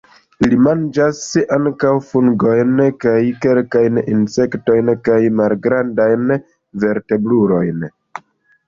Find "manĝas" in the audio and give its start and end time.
0.67-1.19